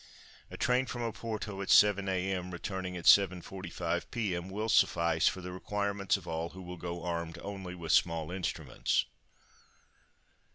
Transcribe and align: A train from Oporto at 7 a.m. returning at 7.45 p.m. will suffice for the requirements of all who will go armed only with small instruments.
A 0.49 0.57
train 0.57 0.87
from 0.87 1.03
Oporto 1.03 1.61
at 1.61 1.69
7 1.69 2.09
a.m. 2.09 2.49
returning 2.49 2.97
at 2.97 3.05
7.45 3.05 4.05
p.m. 4.09 4.49
will 4.49 4.67
suffice 4.67 5.27
for 5.27 5.41
the 5.41 5.51
requirements 5.51 6.17
of 6.17 6.27
all 6.27 6.49
who 6.49 6.61
will 6.63 6.75
go 6.77 7.03
armed 7.03 7.37
only 7.43 7.75
with 7.75 7.91
small 7.91 8.31
instruments. 8.31 9.05